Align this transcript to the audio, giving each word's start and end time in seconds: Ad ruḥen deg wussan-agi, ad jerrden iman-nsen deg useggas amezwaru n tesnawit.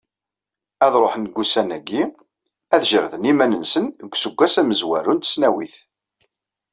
Ad 0.85 0.93
ruḥen 1.01 1.23
deg 1.27 1.35
wussan-agi, 1.37 2.03
ad 2.73 2.81
jerrden 2.89 3.29
iman-nsen 3.31 3.85
deg 3.99 4.11
useggas 4.13 4.53
amezwaru 4.61 5.13
n 5.13 5.19
tesnawit. 5.19 5.75